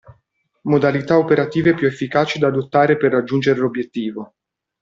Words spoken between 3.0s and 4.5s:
raggiungere l'obiettivo.